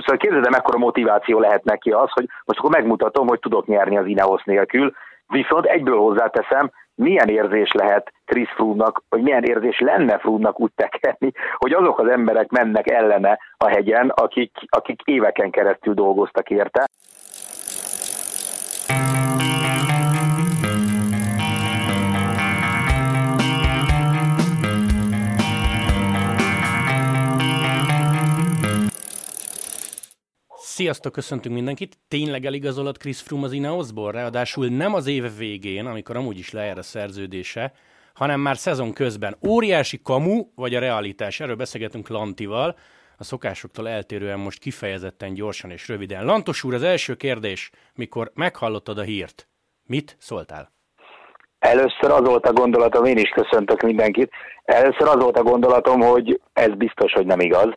[0.00, 3.96] szóval képzeld el, mekkora motiváció lehet neki az, hogy most akkor megmutatom, hogy tudok nyerni
[3.96, 4.92] az Ineos nélkül,
[5.26, 11.32] viszont egyből hozzáteszem, milyen érzés lehet Chris Froome-nak, vagy milyen érzés lenne Froome-nak úgy tekerni,
[11.56, 16.84] hogy azok az emberek mennek ellene a hegyen, akik, akik éveken keresztül dolgoztak érte.
[30.82, 31.98] Sziasztok, köszöntünk mindenkit.
[32.08, 34.12] Tényleg eligazolott Chris Froome az Ineosból?
[34.12, 37.72] Ráadásul nem az év végén, amikor amúgy is lejár a szerződése,
[38.14, 39.36] hanem már szezon közben.
[39.46, 41.40] Óriási kamu, vagy a realitás?
[41.40, 42.76] Erről beszélgetünk Lantival.
[43.18, 46.24] A szokásoktól eltérően most kifejezetten gyorsan és röviden.
[46.24, 49.48] Lantos úr, az első kérdés, mikor meghallottad a hírt,
[49.86, 50.72] mit szóltál?
[51.58, 54.30] Először az volt a gondolatom, én is köszöntök mindenkit,
[54.64, 57.68] először az volt a gondolatom, hogy ez biztos, hogy nem igaz,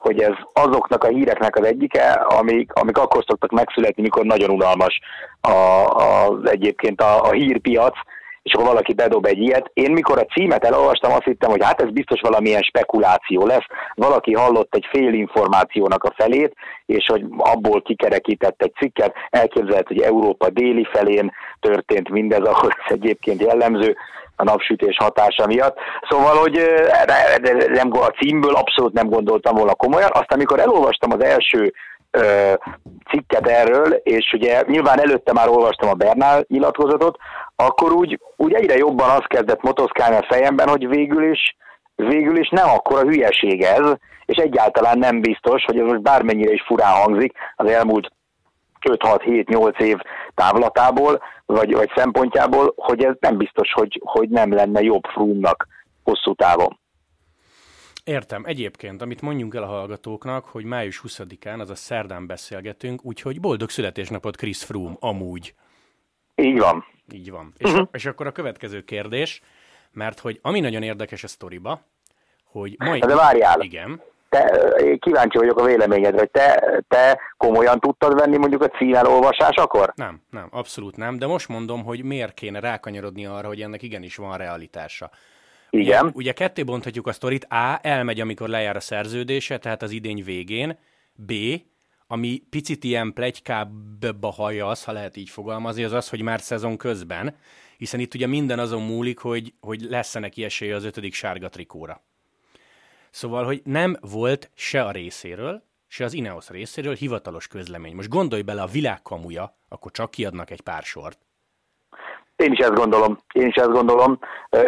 [0.00, 5.00] hogy ez azoknak a híreknek az egyike, amik, amik akkor szoktak megszületni, mikor nagyon unalmas
[5.40, 5.50] a,
[5.84, 7.94] a, egyébként a, a hírpiac,
[8.42, 9.70] és akkor valaki bedob egy ilyet.
[9.72, 13.66] Én mikor a címet elolvastam, azt hittem, hogy hát ez biztos valamilyen spekuláció lesz.
[13.94, 16.54] Valaki hallott egy fél információnak a felét,
[16.86, 19.14] és hogy abból kikerekített egy cikket.
[19.30, 23.96] Elképzelhet, hogy Európa déli felén történt mindez, ahol ez egyébként jellemző
[24.40, 25.76] a napsütés hatása miatt.
[26.08, 26.60] Szóval, hogy
[27.72, 30.10] nem, a címből abszolút nem gondoltam volna komolyan.
[30.12, 31.72] Aztán, amikor elolvastam az első
[33.10, 37.16] cikket erről, és ugye nyilván előtte már olvastam a Bernál nyilatkozatot,
[37.56, 41.56] akkor úgy, úgy egyre jobban az kezdett motoszkálni a fejemben, hogy végül is,
[41.94, 43.92] végül is nem akkora hülyeség ez,
[44.24, 48.10] és egyáltalán nem biztos, hogy ez most bármennyire is furán hangzik az elmúlt
[48.88, 49.98] 5-6-7-8 év
[50.34, 55.66] távlatából, vagy, vagy szempontjából, hogy ez nem biztos, hogy, hogy nem lenne jobb frúmnak
[56.02, 56.78] hosszú távon.
[58.04, 58.42] Értem.
[58.46, 64.36] Egyébként, amit mondjunk el a hallgatóknak, hogy május 20-án, azaz szerdán beszélgetünk, úgyhogy boldog születésnapot
[64.36, 65.54] Chris Froome, amúgy.
[66.34, 66.84] Így van.
[67.12, 67.54] Így van.
[67.58, 67.88] És, uh-huh.
[67.92, 69.42] és akkor a következő kérdés,
[69.92, 71.80] mert hogy ami nagyon érdekes a sztoriba,
[72.44, 73.04] hogy majd...
[73.04, 73.60] De várjál.
[73.60, 74.00] Igen
[74.30, 79.92] te, kíváncsi vagyok a véleményedre, hogy te, te komolyan tudtad venni mondjuk a címel olvasásakor?
[79.94, 84.16] Nem, nem, abszolút nem, de most mondom, hogy miért kéne rákanyarodni arra, hogy ennek igenis
[84.16, 85.10] van realitása.
[85.70, 86.02] Igen.
[86.04, 90.24] Ugye, ugye ketté bonthatjuk a sztorit, A, elmegy, amikor lejár a szerződése, tehát az idény
[90.24, 90.78] végén,
[91.12, 91.32] B,
[92.06, 96.76] ami picit ilyen plegykába hallja az, ha lehet így fogalmazni, az az, hogy már szezon
[96.76, 97.36] közben,
[97.78, 102.02] hiszen itt ugye minden azon múlik, hogy, hogy lesz-e neki esélye az ötödik sárga trikóra.
[103.10, 107.94] Szóval, hogy nem volt se a részéről, se az Ineos részéről hivatalos közlemény.
[107.94, 111.18] Most gondolj bele, a világ kamuja, akkor csak kiadnak egy pár sort.
[112.36, 113.18] Én is ezt gondolom.
[113.32, 114.18] Én is ezt gondolom.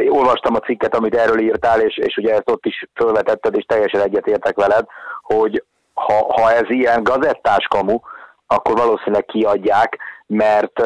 [0.09, 4.01] Olvastam a cikket, amit erről írtál, és, és ugye ezt ott is felvetetted, és teljesen
[4.01, 4.87] egyetértek veled,
[5.23, 5.65] hogy
[5.95, 7.99] ha, ha ez ilyen gazettás kamu,
[8.47, 10.83] akkor valószínűleg kiadják, mert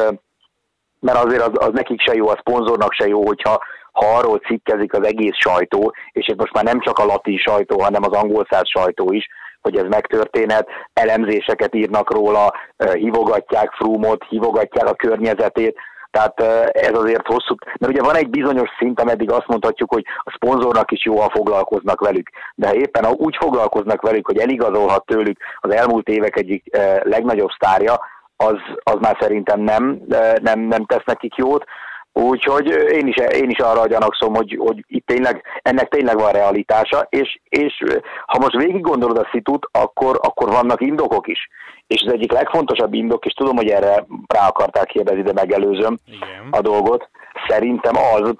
[0.99, 3.59] mert azért az, az nekik se jó, a szponzornak se jó, hogyha
[3.91, 7.81] ha arról cikkezik az egész sajtó, és ez most már nem csak a latin sajtó,
[7.81, 9.27] hanem az angol száz sajtó is,
[9.61, 12.53] hogy ez megtörténhet, elemzéseket írnak róla,
[12.93, 15.77] hívogatják Frumot, hívogatják a környezetét,
[16.11, 16.41] tehát
[16.75, 20.91] ez azért hosszú, mert ugye van egy bizonyos szint, ameddig azt mondhatjuk, hogy a szponzornak
[20.91, 22.29] is jó, ha foglalkoznak velük.
[22.55, 26.63] De éppen úgy foglalkoznak velük, hogy eligazolhat tőlük az elmúlt évek egyik
[27.03, 27.99] legnagyobb sztárja,
[28.37, 30.01] az, az már szerintem nem,
[30.41, 31.63] nem, nem tesz nekik jót.
[32.13, 37.07] Úgyhogy én is, én is arra gyanakszom, hogy, hogy itt tényleg, ennek tényleg van realitása,
[37.09, 37.83] és, és
[38.25, 41.49] ha most végig gondolod a szitut, akkor, akkor vannak indokok is.
[41.87, 46.47] És az egyik legfontosabb indok, és tudom, hogy erre rá akarták kérdezni, de megelőzöm Igen.
[46.51, 47.09] a dolgot,
[47.47, 48.33] szerintem az,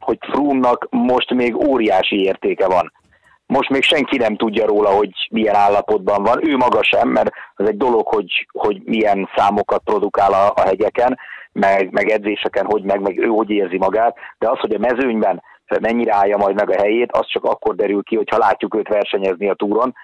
[0.00, 2.92] hogy Frumnak most még óriási értéke van.
[3.46, 6.48] Most még senki nem tudja róla, hogy milyen állapotban van.
[6.48, 11.18] Ő maga sem, mert az egy dolog, hogy, hogy milyen számokat produkál a, a hegyeken,
[11.52, 15.42] meg, meg edzéseken, hogy meg, meg ő hogy érzi magát, de az, hogy a mezőnyben
[15.80, 19.48] mennyire állja majd meg a helyét, az csak akkor derül ki, hogyha látjuk őt versenyezni
[19.48, 19.94] a túron.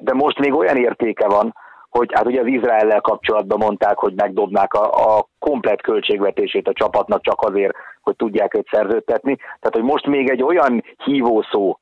[0.00, 1.54] De most még olyan értéke van,
[1.88, 7.22] hogy hát ugye az Izraellel kapcsolatban mondták, hogy megdobnák a, a komplet költségvetését a csapatnak
[7.22, 9.36] csak azért, hogy tudják őt szerződtetni.
[9.36, 11.78] Tehát, hogy most még egy olyan hívószó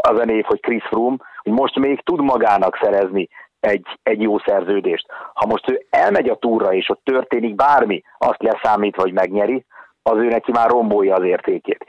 [0.00, 3.28] az a név, hogy Chris Froome, hogy most még tud magának szerezni
[3.60, 5.06] egy, egy jó szerződést.
[5.34, 9.64] Ha most ő elmegy a túra, és ott történik bármi, azt leszámít, vagy megnyeri,
[10.02, 11.86] az ő neki már rombolja az értékét.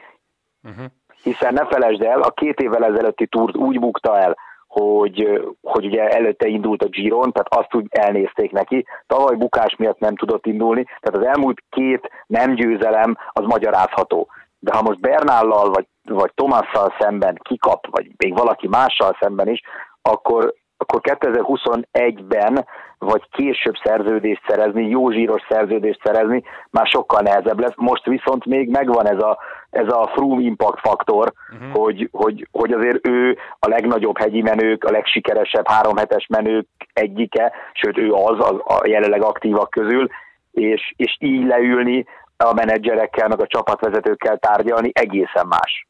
[0.63, 0.85] Uh-huh.
[1.23, 6.07] Hiszen ne felejtsd el, a két évvel ezelőtti túrt úgy bukta el, hogy, hogy ugye
[6.07, 8.85] előtte indult a Giron, tehát azt úgy elnézték neki.
[9.07, 14.27] Tavaly bukás miatt nem tudott indulni, tehát az elmúlt két nem győzelem az magyarázható.
[14.59, 19.61] De ha most Bernállal vagy, vagy Tomasszal szemben kikap, vagy még valaki mással szemben is,
[20.01, 22.65] akkor akkor 2021-ben
[22.97, 27.73] vagy később szerződést szerezni, jó zsíros szerződést szerezni, már sokkal nehezebb lesz.
[27.75, 29.37] Most viszont még megvan ez a,
[29.69, 31.83] ez a Froome impact faktor, uh-huh.
[31.83, 37.97] hogy, hogy, hogy azért ő a legnagyobb hegyi menők, a legsikeresebb háromhetes menők egyike, sőt
[37.97, 40.07] ő az, az a jelenleg aktívak közül,
[40.51, 42.05] és, és így leülni
[42.43, 45.87] a menedzserekkel, meg a csapatvezetőkkel tárgyalni egészen más.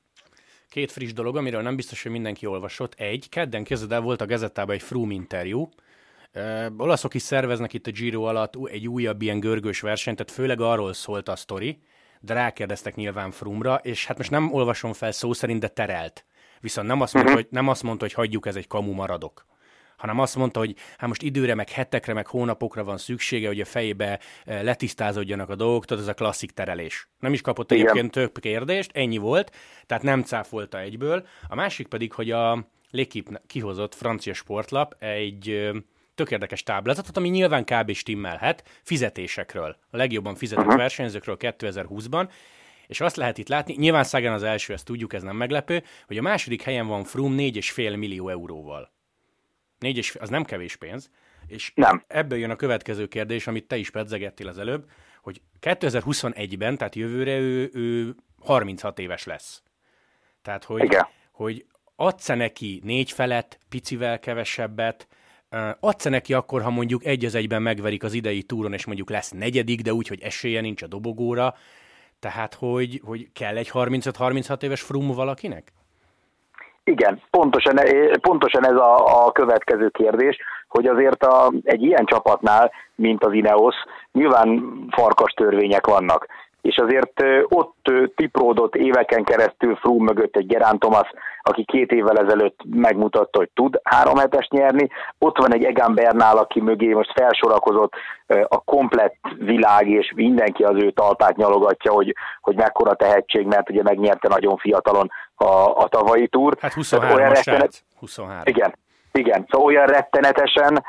[0.70, 2.94] Két friss dolog, amiről nem biztos, hogy mindenki olvasott.
[2.98, 5.70] Egy, kedden kezded el volt a gazettában egy Froome interjú,
[6.36, 10.62] Uh, olaszok is szerveznek itt a Giro alatt egy újabb ilyen görgős versenyt, tehát főleg
[10.62, 11.82] arról szólt a sztori,
[12.20, 16.26] de rákérdeztek nyilván Frumra, és hát most nem olvasom fel szó szerint, de terelt.
[16.60, 17.48] Viszont nem azt mondta, uh-huh.
[17.48, 19.46] hogy, nem azt mondta, hogy hagyjuk, ez egy kamu maradok
[20.00, 23.66] hanem azt mondta, hogy hát most időre, meg hetekre, meg hónapokra van szüksége, hogy a
[23.66, 27.10] fejébe eh, letisztázódjanak a dolgok, tehát ez a klasszik terelés.
[27.20, 27.84] Nem is kapott Igen.
[27.84, 29.56] egyébként több kérdést, ennyi volt,
[29.86, 31.28] tehát nem cáfolta egyből.
[31.48, 35.72] A másik pedig, hogy a L'équipe kihozott francia sportlap egy
[36.16, 37.92] tök érdekes táblázatot, ami nyilván kb.
[37.92, 40.80] stimmelhet, fizetésekről, a legjobban fizetett uh-huh.
[40.80, 42.30] versenyzőkről 2020-ban,
[42.88, 46.18] és azt lehet itt látni, nyilván Sagan az első, ezt tudjuk, ez nem meglepő, hogy
[46.18, 48.92] a második helyen van Froome 4,5 millió euróval.
[49.80, 51.10] Négy és, az nem kevés pénz,
[51.48, 52.04] és nem.
[52.08, 54.90] ebből jön a következő kérdés, amit te is pedzegettél az előbb,
[55.22, 59.64] hogy 2021-ben, tehát jövőre ő, ő 36 éves lesz.
[60.42, 61.08] Tehát, hogy, Igen.
[61.32, 61.66] hogy
[61.96, 65.08] adsz -e neki négy felett, picivel kevesebbet,
[65.80, 69.10] adsz -e neki akkor, ha mondjuk egy az egyben megverik az idei túron, és mondjuk
[69.10, 71.56] lesz negyedik, de úgy, hogy esélye nincs a dobogóra,
[72.20, 75.72] tehát, hogy, hogy kell egy 35-36 éves frum valakinek?
[76.90, 77.80] Igen, pontosan,
[78.22, 80.38] pontosan ez a, a következő kérdés,
[80.68, 83.76] hogy azért a, egy ilyen csapatnál, mint az Ineos,
[84.12, 86.28] nyilván farkas törvények vannak.
[86.62, 91.08] És azért ott tipródott éveken keresztül Froome mögött egy Gerán Thomas,
[91.42, 94.90] aki két évvel ezelőtt megmutatta, hogy tud három hetes nyerni.
[95.18, 97.94] Ott van egy Egan Bernál, aki mögé most felsorakozott
[98.48, 103.84] a komplett világ, és mindenki az ő talpát nyalogatja, hogy, hogy mekkora tehetség, mert ugye
[103.84, 105.46] megnyerte nagyon fiatalon a,
[105.76, 106.58] a tavalyi túr.
[106.60, 107.84] Hát 23 olyan rettenet...
[108.00, 108.42] 23.
[108.44, 108.74] Igen,
[109.12, 109.46] igen.
[109.50, 110.84] Szóval olyan rettenetesen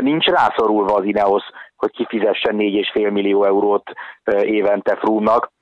[0.00, 1.42] nincs rászorulva az Ineos,
[1.76, 3.92] hogy kifizessen 4,5 millió eurót
[4.42, 5.52] évente Frúmnak,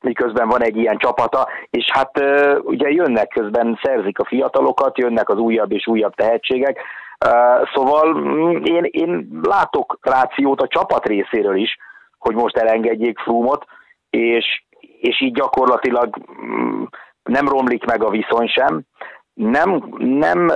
[0.00, 2.20] miközben van egy ilyen csapata, és hát
[2.62, 6.80] ugye jönnek közben, szerzik a fiatalokat, jönnek az újabb és újabb tehetségek,
[7.74, 11.76] szóval mm, én, én látok rációt a csapat részéről is,
[12.18, 13.64] hogy most elengedjék Frúmot,
[14.10, 14.64] és,
[15.00, 16.82] és így gyakorlatilag mm,
[17.22, 18.82] nem romlik meg a viszony sem,
[19.34, 20.50] nem, nem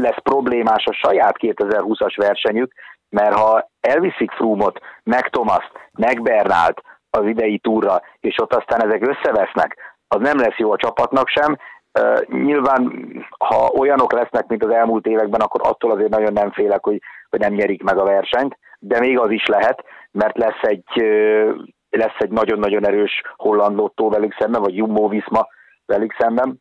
[0.00, 2.72] lesz problémás a saját 2020-as versenyük,
[3.08, 6.80] mert ha elviszik Frumot, meg Thomas, meg Bernált
[7.10, 9.76] az idei túra, és ott aztán ezek összevesznek,
[10.08, 11.56] az nem lesz jó a csapatnak sem.
[12.00, 12.92] Uh, nyilván,
[13.38, 17.40] ha olyanok lesznek, mint az elmúlt években, akkor attól azért nagyon nem félek, hogy, hogy
[17.40, 21.54] nem nyerik meg a versenyt, de még az is lehet, mert lesz egy, uh,
[21.90, 25.46] lesz egy nagyon-nagyon erős holland lottó velük szemben, vagy Jumbo Visma
[25.86, 26.60] velük szemben.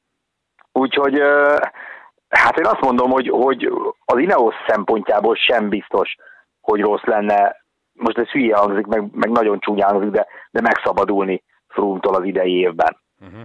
[0.71, 1.21] Úgyhogy
[2.30, 3.72] hát én azt mondom, hogy, hogy
[4.06, 6.16] az Ineos szempontjából sem biztos,
[6.62, 7.56] hogy rossz lenne,
[7.94, 12.58] most ez hülye hangzik, meg, meg nagyon csúnya hangzik, de, de megszabadulni Frumtól az idei
[12.58, 12.98] évben.
[13.20, 13.42] Uh-huh.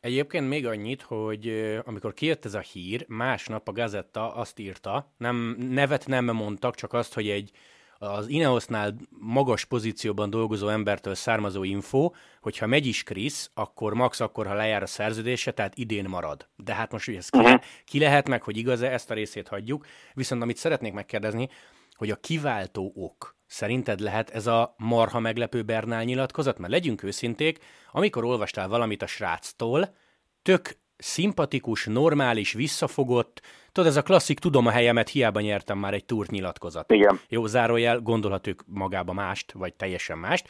[0.00, 5.56] Egyébként még annyit, hogy amikor kijött ez a hír, másnap a gazetta azt írta, nem,
[5.58, 7.50] nevet nem mondtak, csak azt, hogy egy
[8.02, 14.46] az Ineosnál magas pozícióban dolgozó embertől származó info, hogyha megy is Krisz, akkor max akkor,
[14.46, 16.48] ha lejár a szerződése, tehát idén marad.
[16.56, 17.60] De hát most, hogy ez ki, uh-huh.
[17.84, 19.86] ki lehet meg, hogy igaz-e, ezt a részét hagyjuk.
[20.14, 21.48] Viszont amit szeretnék megkérdezni,
[21.94, 26.58] hogy a kiváltó ok szerinted lehet ez a marha meglepő Bernál nyilatkozat?
[26.58, 27.58] Mert legyünk őszinték,
[27.92, 29.94] amikor olvastál valamit a sráctól,
[30.42, 33.40] tök szimpatikus, normális, visszafogott,
[33.72, 36.92] tudod, ez a klasszik, tudom a helyemet, hiába nyertem már egy túrt nyilatkozat.
[36.92, 37.20] Igen.
[37.28, 40.48] Jó, zárójel, gondolhat ők magába mást, vagy teljesen mást.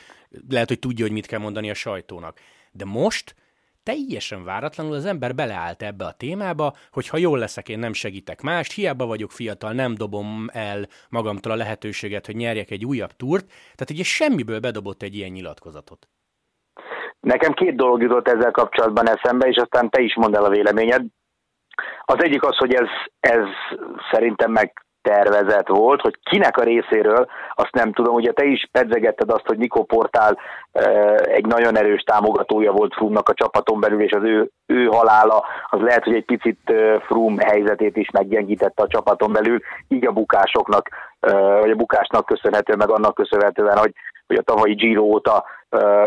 [0.48, 2.40] Lehet, hogy tudja, hogy mit kell mondani a sajtónak.
[2.72, 3.34] De most
[3.82, 8.40] teljesen váratlanul az ember beleállt ebbe a témába, hogy ha jól leszek, én nem segítek
[8.40, 13.46] mást, hiába vagyok fiatal, nem dobom el magamtól a lehetőséget, hogy nyerjek egy újabb túrt.
[13.46, 16.08] Tehát ugye semmiből bedobott egy ilyen nyilatkozatot.
[17.22, 21.02] Nekem két dolog jutott ezzel kapcsolatban eszembe, és aztán te is mondd el a véleményed.
[22.04, 22.88] Az egyik az, hogy ez,
[23.20, 23.44] ez
[24.10, 29.30] szerintem meg tervezett volt, hogy kinek a részéről, azt nem tudom, ugye te is pedzegetted
[29.30, 30.38] azt, hogy Nikó Portál
[31.22, 35.80] egy nagyon erős támogatója volt Frumnak a csapaton belül, és az ő, ő halála, az
[35.80, 36.72] lehet, hogy egy picit
[37.06, 40.88] Frum helyzetét is meggyengítette a csapaton belül, így a bukásoknak,
[41.60, 43.92] vagy a bukásnak köszönhető, meg annak köszönhetően, hogy,
[44.26, 45.44] hogy a tavalyi Giro óta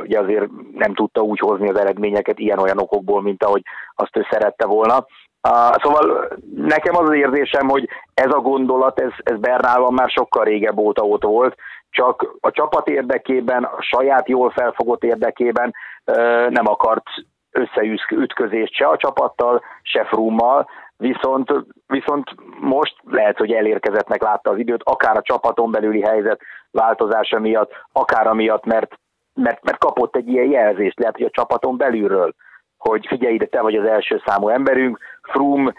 [0.01, 3.61] ugye azért nem tudta úgy hozni az eredményeket ilyen-olyan okokból, mint ahogy
[3.95, 5.05] azt ő szerette volna.
[5.81, 10.77] Szóval nekem az az érzésem, hogy ez a gondolat, ez, ez Bernálban már sokkal régebb
[10.77, 11.55] óta ott volt,
[11.89, 15.73] csak a csapat érdekében, a saját jól felfogott érdekében
[16.49, 17.03] nem akart
[17.51, 20.67] összeütközést se a csapattal, se Frummal,
[20.97, 21.53] viszont,
[21.87, 26.41] viszont most lehet, hogy elérkezettnek látta az időt, akár a csapaton belüli helyzet
[26.71, 28.93] változása miatt, akár amiatt, mert,
[29.35, 32.33] mert, mert kapott egy ilyen jelzést, lehet, hogy a csapaton belülről,
[32.77, 35.73] hogy figyelj ide, te vagy az első számú emberünk, Frum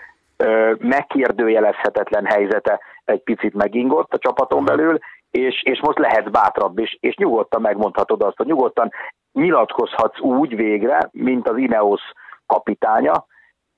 [0.79, 4.99] megkérdőjelezhetetlen helyzete egy picit megingott a csapaton belül,
[5.31, 8.91] és, és most lehet bátrabb, és, és nyugodtan megmondhatod azt, hogy nyugodtan
[9.33, 12.01] nyilatkozhatsz úgy végre, mint az Ineos
[12.47, 13.27] kapitánya,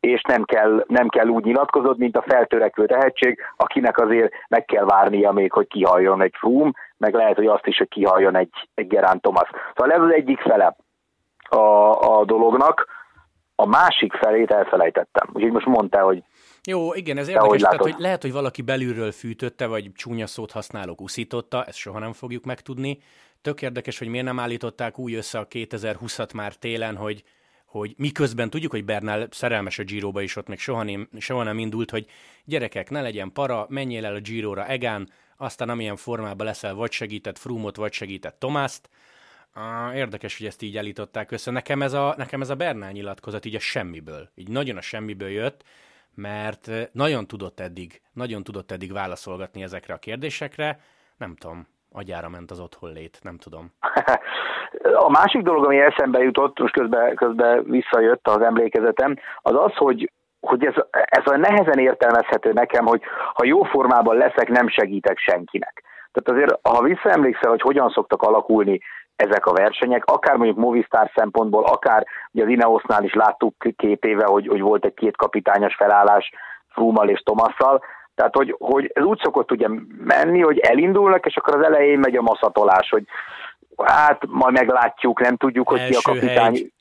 [0.01, 4.85] és nem kell, nem kell úgy nyilatkozod, mint a feltörekvő tehetség, akinek azért meg kell
[4.85, 8.87] várnia még, hogy kihalljon egy Froome, meg lehet, hogy azt is, hogy kihalljon egy, egy
[8.87, 9.49] Gerán Thomas.
[9.75, 10.77] Szóval ez az egyik fele
[11.49, 11.59] a,
[12.19, 12.87] a dolognak,
[13.55, 15.31] a másik felét elfelejtettem.
[15.33, 16.23] Úgyhogy most mondta, hogy
[16.65, 21.01] jó, igen, ez érdekes, tehát, hogy lehet, hogy valaki belülről fűtötte, vagy csúnya szót használók
[21.01, 22.99] uszította, ezt soha nem fogjuk megtudni.
[23.43, 27.23] Tök érdekes, hogy miért nem állították úgy össze a 2020-at már télen, hogy
[27.69, 31.59] hogy miközben tudjuk, hogy Bernál szerelmes a Giroba is ott még soha nem, soha nem
[31.59, 32.07] indult, hogy
[32.45, 37.39] gyerekek, ne legyen para, menjél el a Girora Egán, aztán amilyen formában leszel, vagy segített
[37.39, 38.89] Frumot, vagy segített Tomászt.
[39.95, 41.51] Érdekes, hogy ezt így elították össze.
[41.51, 45.29] Nekem ez a, nekem ez a Bernál nyilatkozat így a semmiből, így nagyon a semmiből
[45.29, 45.65] jött,
[46.15, 50.81] mert nagyon tudott eddig, nagyon tudott eddig válaszolgatni ezekre a kérdésekre.
[51.17, 53.73] Nem tudom, agyára ment az otthon lét, nem tudom.
[55.07, 60.13] A másik dolog, ami eszembe jutott, most közben, közben visszajött az emlékezetem, az az, hogy
[60.41, 63.03] hogy ez, ez olyan nehezen értelmezhető nekem, hogy
[63.35, 65.83] ha jó formában leszek, nem segítek senkinek.
[66.13, 68.81] Tehát azért, ha visszaemlékszel, hogy hogyan szoktak alakulni
[69.17, 74.25] ezek a versenyek, akár mondjuk Movistar szempontból, akár ugye az Ineosnál is láttuk két éve,
[74.27, 76.31] hogy, hogy volt egy két kapitányos felállás
[76.69, 77.83] Frumal és Tomasszal,
[78.19, 82.17] tehát, hogy, hogy ez úgy szokott ugye menni, hogy elindulnak, és akkor az elején megy
[82.17, 83.05] a maszatolás, hogy
[83.77, 86.53] hát majd meglátjuk, nem tudjuk, hogy első ki a kapitány.
[86.53, 86.73] Hegy.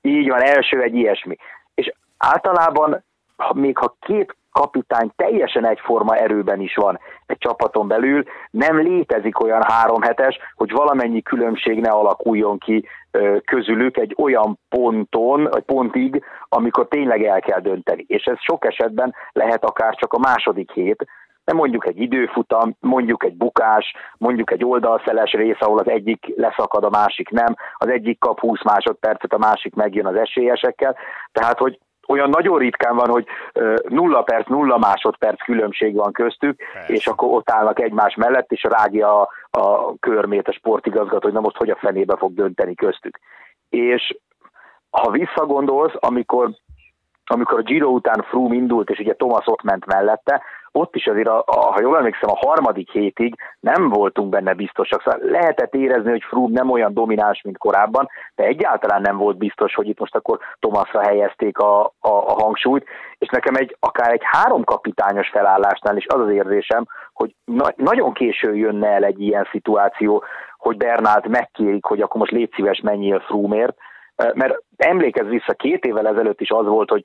[0.00, 1.36] Így van, első egy ilyesmi.
[1.74, 3.04] És általában,
[3.36, 9.40] ha, még ha két kapitány teljesen egyforma erőben is van egy csapaton belül, nem létezik
[9.40, 12.86] olyan három hetes, hogy valamennyi különbség ne alakuljon ki
[13.44, 18.04] közülük egy olyan ponton, vagy pontig, amikor tényleg el kell dönteni.
[18.08, 21.06] És ez sok esetben lehet akár csak a második hét,
[21.44, 26.84] de mondjuk egy időfutam, mondjuk egy bukás, mondjuk egy oldalszeles rész, ahol az egyik leszakad,
[26.84, 30.96] a másik nem, az egyik kap 20 másodpercet, a másik megjön az esélyesekkel.
[31.32, 31.78] Tehát, hogy
[32.12, 33.26] olyan nagyon ritkán van, hogy
[33.88, 36.92] nulla perc, nulla másodperc különbség van köztük, Persze.
[36.92, 41.40] és akkor ott állnak egymás mellett, és rágja a, a körmét a sportigazgató, hogy na
[41.40, 43.18] most hogy a fenébe fog dönteni köztük.
[43.68, 44.16] És
[44.90, 46.50] ha visszagondolsz, amikor
[47.24, 50.42] amikor a Giro után Froome indult, és ugye Thomas ott ment mellette,
[50.72, 55.02] ott is azért, a, a, ha jól emlékszem, a harmadik hétig nem voltunk benne biztosak.
[55.02, 59.74] Szóval lehetett érezni, hogy Froome nem olyan domináns, mint korábban, de egyáltalán nem volt biztos,
[59.74, 62.84] hogy itt most akkor Thomasra helyezték a, a, a hangsúlyt,
[63.18, 68.12] és nekem egy akár egy három kapitányos felállásnál is az az érzésem, hogy na, nagyon
[68.12, 70.24] késő jönne el egy ilyen szituáció,
[70.58, 73.76] hogy Bernát megkérik, hogy akkor most légy szíves, menjél Froome-ért,
[74.34, 77.02] mert emlékezz vissza, két évvel ezelőtt is az volt, hogy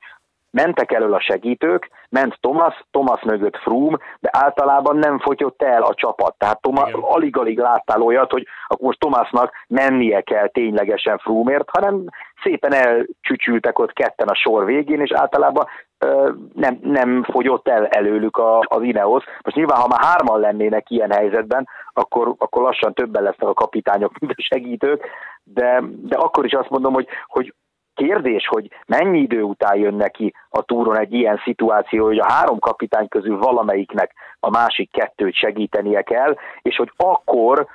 [0.50, 5.94] mentek elől a segítők, ment Thomas, Thomas mögött Froome, de általában nem fogyott el a
[5.94, 6.34] csapat.
[6.38, 12.04] Tehát Thomas, alig-alig láttál olyat, hogy akkor most Thomasnak mennie kell ténylegesen Froome-ért, hanem
[12.42, 15.66] szépen elcsücsültek ott ketten a sor végén, és általában
[15.98, 19.24] ö, nem, nem fogyott el előlük a, az Ineos.
[19.42, 24.18] Most nyilván, ha már hárman lennének ilyen helyzetben, akkor, akkor lassan többen lesznek a kapitányok,
[24.18, 25.08] mint a segítők,
[25.44, 27.54] de, de akkor is azt mondom, hogy, hogy
[27.98, 32.58] Kérdés, hogy mennyi idő után jön neki a túron egy ilyen szituáció, hogy a három
[32.58, 37.66] kapitány közül valamelyiknek a másik kettőt segítenie kell, és hogy akkor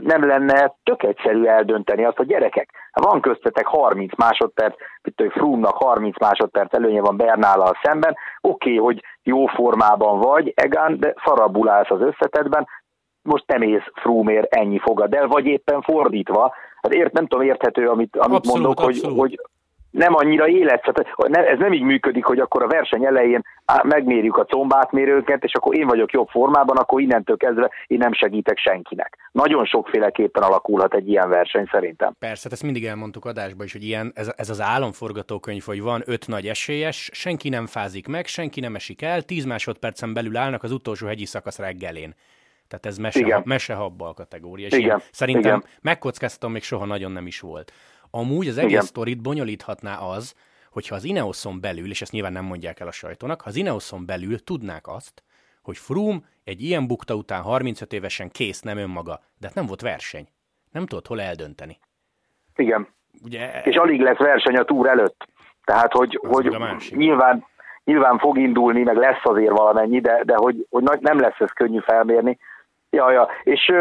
[0.00, 5.76] nem lenne tök egyszerű eldönteni azt, hogy gyerekek, van köztetek 30 másodperc, mint hogy Frumnak
[5.76, 11.68] 30 másodperc előnye van Bernállal szemben, oké, okay, hogy jó formában vagy, Egan, de szarabul
[11.68, 12.66] állsz az összetetben,
[13.22, 16.54] most nem ész Frumér ennyi fogad el, vagy éppen fordítva.
[16.84, 19.18] Hát ért, nem tudom, érthető, amit, amit abszolút, mondok, abszolút.
[19.18, 19.38] hogy, hogy
[19.90, 23.42] nem annyira élet, tehát ez nem így működik, hogy akkor a verseny elején
[23.82, 28.58] megmérjük a combátmérőket, és akkor én vagyok jobb formában, akkor innentől kezdve én nem segítek
[28.58, 29.18] senkinek.
[29.32, 32.14] Nagyon sokféleképpen alakulhat egy ilyen verseny szerintem.
[32.18, 36.02] Persze, hát ezt mindig elmondtuk adásban is, hogy ilyen, ez, ez az álomforgatókönyv, hogy van
[36.06, 40.62] öt nagy esélyes, senki nem fázik meg, senki nem esik el, tíz másodpercen belül állnak
[40.62, 42.14] az utolsó hegyi szakasz reggelén.
[42.80, 44.66] Tehát ez mese, mesehabbal kategória.
[44.66, 45.02] És Igen.
[45.10, 45.64] szerintem Igen.
[45.80, 47.72] megkockáztatom, még soha nagyon nem is volt.
[48.10, 48.82] Amúgy az egész Igen.
[48.82, 50.34] sztorit bonyolíthatná az,
[50.70, 54.06] hogyha az Ineoson belül, és ezt nyilván nem mondják el a sajtónak, ha az Ineoson
[54.06, 55.22] belül tudnák azt,
[55.62, 59.80] hogy Froome egy ilyen bukta után 35 évesen kész, nem önmaga, de hát nem volt
[59.80, 60.26] verseny.
[60.72, 61.78] Nem tudott hol eldönteni.
[62.56, 62.88] Igen.
[63.24, 65.28] Ugye, és alig lesz verseny a túr előtt.
[65.64, 66.56] Tehát, hogy, hogy
[66.90, 67.44] nyilván,
[67.84, 71.78] nyilván fog indulni, meg lesz azért valamennyi, de, de hogy, hogy nem lesz ez könnyű
[71.78, 72.38] felmérni.
[72.94, 73.28] Ja, ja.
[73.42, 73.72] És,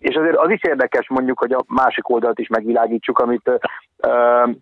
[0.00, 3.50] és azért az is érdekes mondjuk, hogy a másik oldalt is megvilágítsuk, amit
[4.02, 4.54] uh,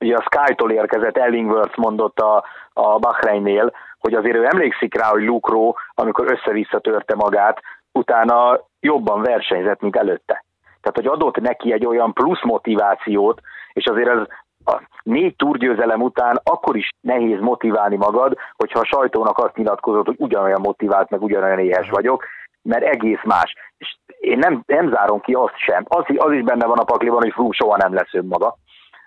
[0.00, 5.22] ugye a Sky-tól érkezett Ellingworth mondott a, a Bahreinnél, hogy azért ő emlékszik rá, hogy
[5.22, 7.60] Luke Rowe, amikor össze-vissza törte magát,
[7.92, 10.44] utána jobban versenyzett, mint előtte.
[10.80, 13.40] Tehát, hogy adott neki egy olyan plusz motivációt,
[13.72, 14.26] és azért ez
[14.64, 20.16] a négy túrgyőzelem után akkor is nehéz motiválni magad, hogyha a sajtónak azt nyilatkozott, hogy
[20.18, 22.24] ugyanolyan motivált, meg ugyanolyan éhes vagyok,
[22.62, 23.54] mert egész más.
[23.78, 25.84] És én nem, nem zárom ki azt sem.
[25.88, 28.56] Az, az is benne van a pakliban, hogy Froome soha nem lesz önmaga.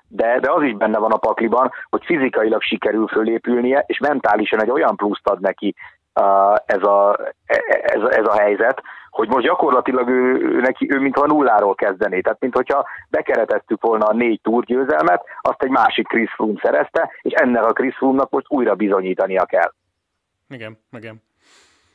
[0.07, 4.69] De, de az is benne van a pakliban, hogy fizikailag sikerül fölépülnie, és mentálisan egy
[4.69, 5.75] olyan pluszt ad neki
[6.21, 11.25] uh, ez, a, ez, ez a helyzet, hogy most gyakorlatilag ő, ő neki, ő mintha
[11.25, 12.19] nulláról kezdené.
[12.19, 17.63] Tehát, mintha bekeretettük volna a négy túrgyőzelmet, azt egy másik Chris Froome szerezte, és ennek
[17.63, 19.73] a Chris Froome-nak most újra bizonyítania kell.
[20.49, 21.23] Igen, igen.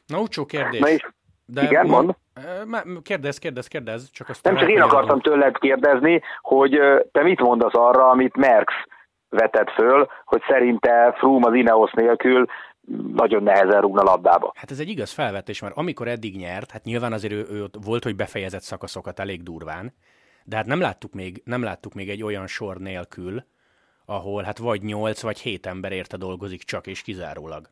[0.06, 0.80] Na, utcsó kérdés.
[0.80, 1.06] Na és
[1.52, 2.14] de Igen, mond.
[3.02, 4.11] Kérdez, kérdez, kérdez.
[4.11, 6.80] Csak azt Nem csak én akartam tőled kérdezni, hogy
[7.12, 8.73] te mit mondasz arra, amit Merckx
[9.28, 12.47] vetett föl, hogy szerinte Froome az Ineos nélkül
[13.12, 14.52] nagyon nehezen rúgna labdába.
[14.57, 18.04] Hát ez egy igaz felvetés, mert amikor eddig nyert, hát nyilván azért ő, ő volt,
[18.04, 19.95] hogy befejezett szakaszokat elég durván,
[20.45, 23.45] de hát nem láttuk még, nem láttuk még egy olyan sor nélkül,
[24.07, 27.71] ahol hát vagy nyolc vagy hét ember érte dolgozik csak és kizárólag.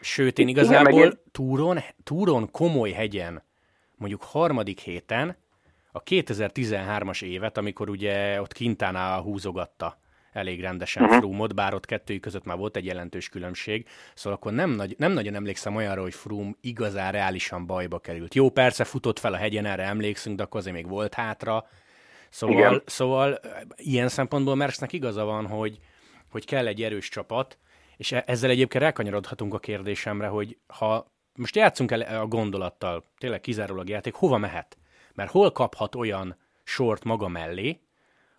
[0.00, 3.42] Sőt, én igazából Igen, túron, túron komoly hegyen,
[3.96, 5.36] mondjuk harmadik héten,
[5.92, 9.98] a 2013-as évet, amikor ugye ott Kintánál húzogatta
[10.32, 11.18] elég rendesen uh-huh.
[11.18, 15.12] Froome-ot, bár ott kettőjük között már volt egy jelentős különbség, szóval akkor nem, nagy, nem
[15.12, 18.34] nagyon emlékszem olyanra, hogy Froome igazán reálisan bajba került.
[18.34, 21.66] Jó, persze futott fel a hegyen, erre emlékszünk, de akkor azért még volt hátra.
[22.30, 23.40] Szóval, szóval
[23.76, 25.78] ilyen szempontból Merckxnek igaza van, hogy,
[26.30, 27.58] hogy kell egy erős csapat,
[27.98, 33.40] és e- ezzel egyébként elkanyarodhatunk a kérdésemre, hogy ha most játszunk el a gondolattal, tényleg
[33.40, 34.78] kizárólag játék, hova mehet?
[35.14, 37.80] Mert hol kaphat olyan sort maga mellé,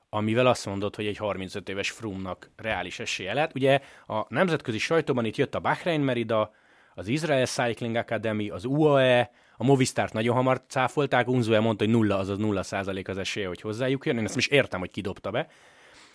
[0.10, 3.56] amivel azt mondod, hogy egy 35 éves Frumnak reális esélye lehet.
[3.56, 6.54] Ugye a nemzetközi sajtóban itt jött a Bahrain Merida,
[6.96, 12.18] az Israel Cycling Academy, az UAE, a Movistart nagyon hamar cáfolták, Unzue mondta, hogy nulla,
[12.18, 14.18] azaz nulla százalék az esélye, hogy hozzájuk jön.
[14.18, 15.48] Én ezt is értem, hogy kidobta be.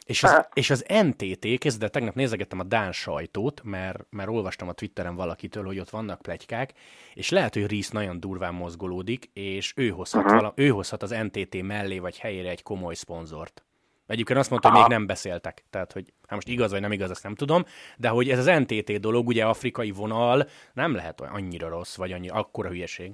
[0.04, 4.72] És az, és az NTT, kezdve tegnap nézegettem a Dán sajtót, mert, mert olvastam a
[4.72, 6.72] Twitteren valakitől, hogy ott vannak plegykák,
[7.14, 10.38] és lehet, hogy Reese nagyon durván mozgolódik, és ő hozhat, uh-huh.
[10.38, 13.62] vala, ő hozhat az NTT mellé vagy helyére egy komoly szponzort.
[14.06, 15.64] Egyébként azt mondta, hogy még nem beszéltek.
[15.70, 17.64] Tehát, hogy hát most igaz vagy nem igaz, azt nem tudom,
[17.96, 22.28] de hogy ez az NTT dolog, ugye afrikai vonal nem lehet annyira rossz, vagy annyi,
[22.28, 23.12] akkora hülyeség.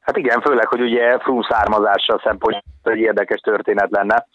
[0.00, 4.26] Hát igen, főleg, hogy ugye Froome származása szempontjából egy érdekes történet lenne.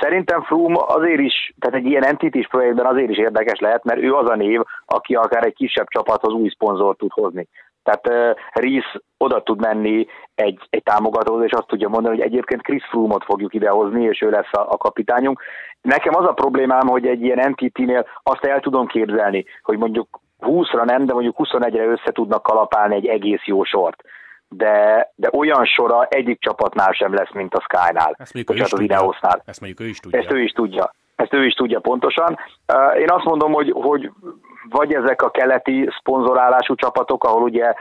[0.00, 4.14] Szerintem Froome azért is, tehát egy ilyen entities projektben azért is érdekes lehet, mert ő
[4.14, 7.48] az a név, aki akár egy kisebb csapathoz új szponzort tud hozni.
[7.82, 8.84] Tehát uh,
[9.16, 13.54] oda tud menni egy, egy támogatóhoz, és azt tudja mondani, hogy egyébként Chris Froome-ot fogjuk
[13.54, 15.40] idehozni, és ő lesz a, a kapitányunk.
[15.80, 20.84] Nekem az a problémám, hogy egy ilyen entity-nél azt el tudom képzelni, hogy mondjuk 20-ra
[20.84, 24.02] nem, de mondjuk 21-re össze tudnak kalapálni egy egész jó sort
[24.56, 28.14] de, de olyan sora egyik csapatnál sem lesz, mint a Sky-nál.
[28.18, 29.14] Ezt mondjuk ő is tudja.
[29.44, 30.18] Ezt mondjuk ő is tudja.
[30.18, 30.94] Ezt ő is tudja.
[31.16, 32.38] Ezt ő is tudja pontosan.
[32.98, 34.10] Én azt mondom, hogy, hogy
[34.68, 37.74] vagy ezek a keleti szponzorálású csapatok, ahol ugye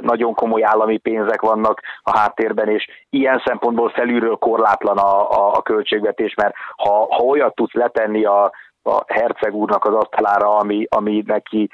[0.00, 5.62] nagyon komoly állami pénzek vannak a háttérben, és ilyen szempontból felülről korlátlan a, a, a
[5.62, 11.22] költségvetés, mert ha, ha olyat tudsz letenni a, a herceg úrnak az asztalára, ami, ami
[11.26, 11.70] neki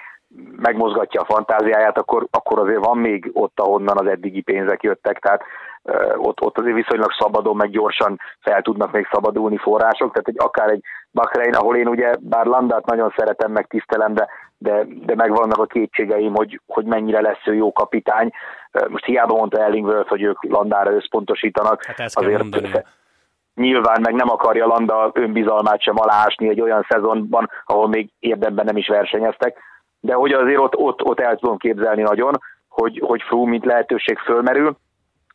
[0.57, 5.43] megmozgatja a fantáziáját, akkor, akkor azért van még ott, ahonnan az eddigi pénzek jöttek, tehát
[6.16, 10.71] ott, ott azért viszonylag szabadon, meg gyorsan fel tudnak még szabadulni források, tehát egy, akár
[10.71, 15.59] egy Bahrein, ahol én ugye, bár Landát nagyon szeretem, meg tisztelem, de, de, de megvannak
[15.59, 18.31] a kétségeim, hogy, hogy mennyire lesz ő jó kapitány.
[18.88, 21.85] Most hiába mondta Ellingworth, hogy ők Landára összpontosítanak.
[21.85, 22.71] Hát ezt azért mondani.
[23.55, 28.77] Nyilván meg nem akarja Landa önbizalmát sem aláásni egy olyan szezonban, ahol még érdemben nem
[28.77, 29.59] is versenyeztek
[30.00, 34.18] de hogy azért ott, ott, ott el tudom képzelni nagyon, hogy, hogy Fru mint lehetőség
[34.18, 34.76] fölmerül.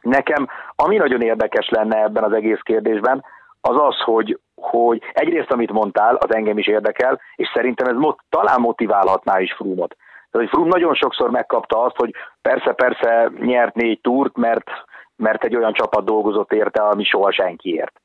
[0.02, 3.24] Nekem, ami nagyon érdekes lenne ebben az egész kérdésben,
[3.62, 8.20] az az, hogy, hogy egyrészt, amit mondtál, az engem is érdekel, és szerintem ez mot,
[8.30, 9.96] talán motiválhatná is Frumot.
[10.32, 14.70] Tehát, hogy Frum nagyon sokszor megkapta azt, hogy persze-persze nyert négy túrt, mert,
[15.16, 18.00] mert egy olyan csapat dolgozott érte, ami soha senkiért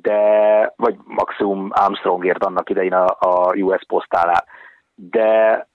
[0.00, 4.44] de, vagy maximum Armstrongért annak idején a, a US posztálál.
[4.94, 5.68] De,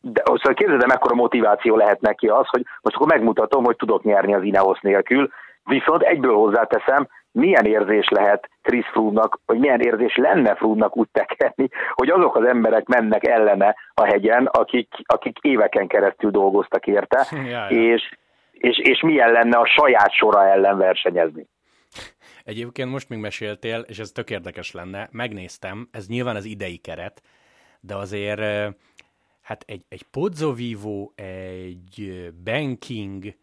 [0.00, 4.34] de szóval képzeld mekkora motiváció lehet neki az, hogy most akkor megmutatom, hogy tudok nyerni
[4.34, 5.30] az Ineos nélkül,
[5.64, 11.68] viszont egyből hozzáteszem, milyen érzés lehet Chris Froome-nak, vagy milyen érzés lenne Froome-nak úgy tekerni,
[11.94, 17.46] hogy azok az emberek mennek ellene a hegyen, akik, akik éveken keresztül dolgoztak érte, ja,
[17.48, 17.66] ja.
[17.68, 18.10] És,
[18.52, 21.46] és, és milyen lenne a saját sora ellen versenyezni.
[22.44, 27.22] Egyébként most még meséltél, és ez tök érdekes lenne, megnéztem, ez nyilván az idei keret,
[27.80, 28.40] de azért
[29.48, 33.34] hát egy, egy Pozzovivo, egy Banking,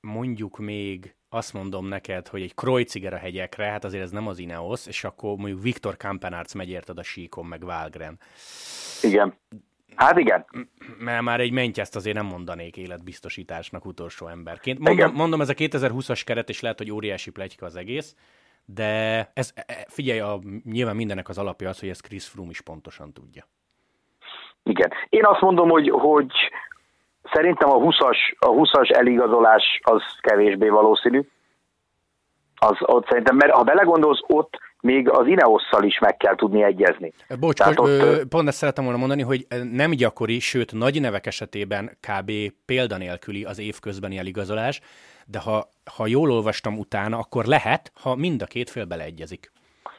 [0.00, 4.38] mondjuk még azt mondom neked, hogy egy Kreuziger a hegyekre, hát azért ez nem az
[4.38, 8.18] Ineos, és akkor mondjuk Viktor Kampenárc megy érted a síkon, meg Valgren.
[9.02, 9.34] Igen.
[9.94, 10.46] Hát igen.
[10.98, 14.78] Mert már egy mentyeszt azért nem mondanék életbiztosításnak utolsó emberként.
[14.78, 18.14] Mondom, mondom, ez a 2020-as keret, és lehet, hogy óriási plegyka az egész,
[18.64, 22.50] de ez, e, e, figyelj, a, nyilván mindennek az alapja az, hogy ezt Chris Froome
[22.50, 23.48] is pontosan tudja.
[24.64, 24.92] Igen.
[25.08, 26.32] Én azt mondom, hogy, hogy
[27.32, 31.20] szerintem a 20-as, a 20-as eligazolás az kevésbé valószínű.
[32.56, 37.12] Az, ott szerintem, mert ha belegondolsz, ott még az Ineosszal is meg kell tudni egyezni.
[37.40, 41.26] Bocs, hogy, ott, ö, pont ezt szeretem volna mondani, hogy nem gyakori, sőt nagy nevek
[41.26, 42.32] esetében kb.
[42.66, 44.80] példanélküli az évközbeni eligazolás,
[45.26, 49.52] de ha, ha jól olvastam utána, akkor lehet, ha mind a két fél beleegyezik.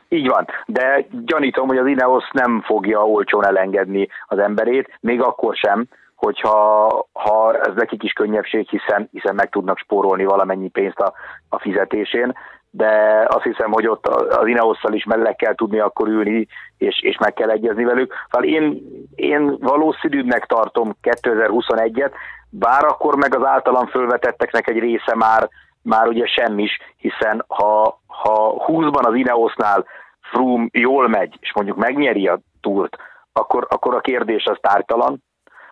[0.10, 5.56] Így van, de gyanítom, hogy az Ineos nem fogja olcsón elengedni az emberét, még akkor
[5.56, 11.14] sem, hogyha ha ez nekik is könnyebbség, hiszen, hiszen meg tudnak spórolni valamennyi pénzt a,
[11.50, 12.34] a fizetésén,
[12.70, 17.18] de azt hiszem, hogy ott az Ineosszal is mellé kell tudni akkor ülni, és, és
[17.18, 18.14] meg kell egyezni velük.
[18.30, 18.82] Szóval én,
[19.16, 22.12] én valószínűbbnek tartom 2021-et,
[22.50, 25.50] bár akkor meg az általam fölvetetteknek egy része már,
[25.86, 29.86] már ugye semmis, hiszen ha, ha 20-ban az Ineosnál
[30.22, 32.98] Froome jól megy, és mondjuk megnyeri a túrt,
[33.34, 35.24] akkor, akkor a kérdés az tártalan.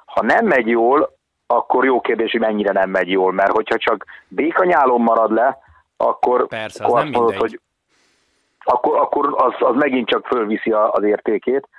[0.05, 4.05] Ha nem megy jól, akkor jó kérdés, hogy mennyire nem megy jól, mert hogyha csak
[4.27, 5.57] békanyálon marad le,
[5.97, 7.59] akkor, Persze, akkor az azt mondod, hogy
[8.63, 11.69] akkor, akkor az, az megint csak fölviszi az értékét.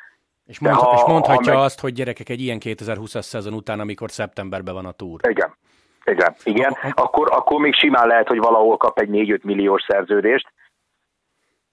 [0.47, 1.67] És, mond, ha, és mondhatja ha meg...
[1.67, 5.21] azt, hogy gyerekek egy ilyen 2020-as szezon után, amikor szeptemberben van a túr.
[5.29, 5.55] Igen,
[6.05, 6.77] igen, igen.
[6.95, 10.53] Akkor, akkor még simán lehet, hogy valahol kap egy 4-5 milliós szerződést,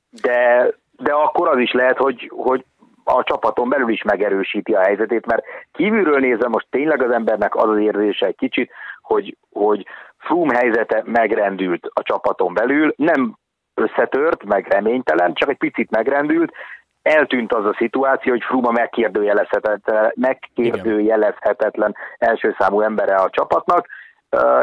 [0.09, 2.65] de, de akkor az is lehet, hogy, hogy
[3.03, 7.69] a csapaton belül is megerősíti a helyzetét, mert kívülről nézve most tényleg az embernek az
[7.69, 9.85] az érzése egy kicsit, hogy, hogy
[10.17, 13.37] Froome helyzete megrendült a csapaton belül, nem
[13.73, 16.53] összetört, meg reménytelen, csak egy picit megrendült,
[17.01, 23.87] eltűnt az a szituáció, hogy Fruma megkérdőjelezhetetlen, megkérdőjelezhetetlen első számú embere a csapatnak,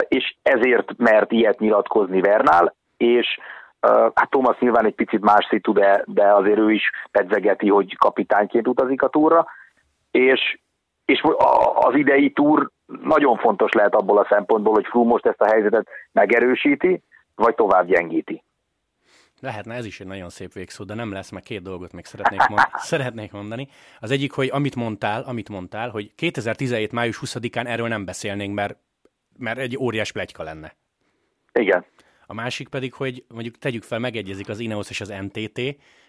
[0.08, 3.38] és ezért mert ilyet nyilatkozni Vernál, és
[4.14, 8.68] hát Thomas nyilván egy picit más szitu, de, de azért ő is pedzegeti, hogy kapitányként
[8.68, 9.46] utazik a túra,
[10.10, 10.58] és,
[11.04, 11.22] és
[11.74, 12.70] az idei túr
[13.02, 17.02] nagyon fontos lehet abból a szempontból, hogy Froome most ezt a helyzetet megerősíti,
[17.34, 18.42] vagy tovább gyengíti.
[19.40, 22.46] Lehetne ez is egy nagyon szép végszó, de nem lesz, mert két dolgot még szeretnék,
[22.48, 23.68] mond- szeretnék mondani.
[24.00, 26.92] Az egyik, hogy amit mondtál, amit mondtál, hogy 2017.
[26.92, 28.76] május 20-án erről nem beszélnénk, mert,
[29.38, 30.74] mert egy óriás plegyka lenne.
[31.52, 31.84] Igen.
[32.26, 35.58] A másik pedig, hogy mondjuk tegyük fel, megegyezik az Ineos és az NTT,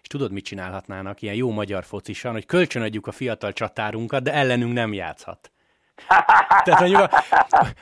[0.01, 4.73] és tudod, mit csinálhatnának ilyen jó magyar focisan, hogy kölcsönadjuk a fiatal csatárunkat, de ellenünk
[4.73, 5.51] nem játszhat.
[6.63, 7.09] Tehát mondjuk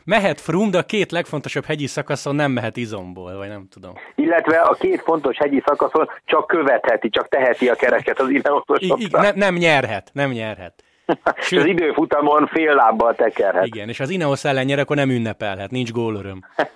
[0.03, 3.93] mehet Frum, de a két legfontosabb hegyi szakaszon nem mehet izomból, vagy nem tudom.
[4.15, 9.21] Illetve a két fontos hegyi szakaszon csak követheti, csak teheti a kereket az Ineososokra.
[9.21, 10.83] Ne, nem nyerhet, nem nyerhet.
[11.37, 13.65] Sőt, az időfutamon fél lábbal tekerhet.
[13.65, 16.39] Igen, és az Ineos ellen nyer, akkor nem ünnepelhet, nincs gólöröm.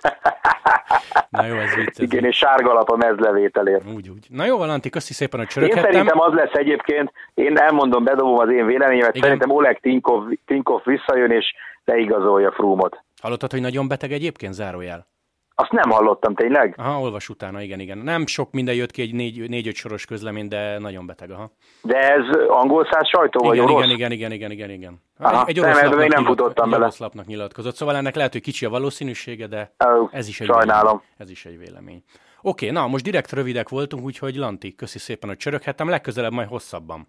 [1.28, 1.98] Na jó, ez vicc.
[1.98, 3.84] Igen, és sárga lap a mezlevételért.
[3.94, 4.26] Úgy, úgy.
[4.28, 5.84] Na jó, Valanti, köszi szépen, hogy csöröghettem.
[5.84, 9.22] Én szerintem az lesz egyébként, én elmondom, bedobom az én véleményemet, Igen.
[9.22, 13.04] szerintem Oleg Tinkov, Tinkov visszajön, és leigazolja Frumot.
[13.22, 15.06] Hallottad, hogy nagyon beteg egyébként, zárójel?
[15.54, 16.74] Azt nem hallottam, tényleg?
[16.78, 17.98] Aha, olvas utána, igen, igen.
[17.98, 21.50] Nem sok minden jött ki, egy négy, négy-öt soros közlemény, de nagyon beteg, aha.
[21.82, 23.90] De ez angol száz sajtó, igen, vagy igen, orosz?
[23.90, 25.02] Igen, igen, igen, igen, igen.
[25.18, 26.82] Aha, egy orosz nem, még nem futottam bele.
[26.82, 30.46] Orosz lapnak nyilatkozott, szóval ennek lehet, hogy kicsi a valószínűsége, de oh, ez is egy
[30.46, 30.84] sajnálom.
[30.84, 31.02] Vélemény.
[31.16, 32.02] Ez is egy vélemény.
[32.42, 37.08] Oké, na most direkt rövidek voltunk, úgyhogy Lanti, köszi szépen, hogy csöröghettem, legközelebb majd hosszabban.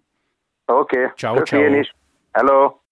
[0.66, 1.10] Oké, okay.
[1.16, 1.78] ciao, ciao.
[1.78, 1.94] is.
[2.32, 2.83] Hello.